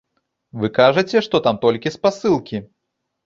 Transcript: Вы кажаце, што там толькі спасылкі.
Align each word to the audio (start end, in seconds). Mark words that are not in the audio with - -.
Вы 0.61 0.67
кажаце, 0.77 1.17
што 1.27 1.41
там 1.47 1.61
толькі 1.65 1.93
спасылкі. 1.99 2.63